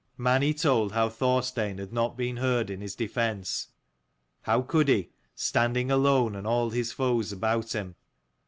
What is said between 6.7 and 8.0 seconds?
his foes about him